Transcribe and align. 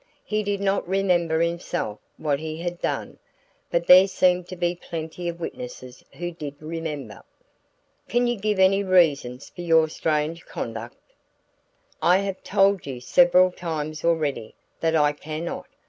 He 0.25 0.41
did 0.41 0.61
not 0.61 0.87
remember 0.89 1.41
himself 1.41 1.99
what 2.17 2.39
he 2.39 2.59
had 2.59 2.81
done, 2.81 3.19
but 3.69 3.85
there 3.85 4.07
seemed 4.07 4.47
to 4.47 4.55
be 4.55 4.73
plenty 4.73 5.29
of 5.29 5.39
witnesses 5.39 6.03
who 6.13 6.31
did 6.31 6.55
remember. 6.59 7.21
"Can 8.09 8.25
you 8.25 8.35
give 8.35 8.57
any 8.57 8.83
reasons 8.83 9.49
for 9.51 9.61
your 9.61 9.87
strange 9.89 10.43
conduct?" 10.47 10.97
"I 12.01 12.17
have 12.17 12.41
told 12.41 12.87
you 12.87 12.99
several 12.99 13.51
times 13.51 14.03
already 14.03 14.55
that 14.79 14.95
I 14.95 15.11
can 15.11 15.45
not. 15.45 15.67